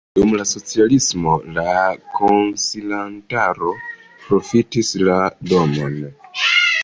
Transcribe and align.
Dum 0.17 0.31
la 0.37 0.43
socialismo 0.51 1.33
la 1.57 1.73
konsilantaro 2.19 3.73
profitis 4.29 4.91
la 5.11 5.19
domon. 5.53 6.01